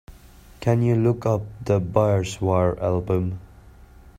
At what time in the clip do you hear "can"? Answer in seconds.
0.61-0.81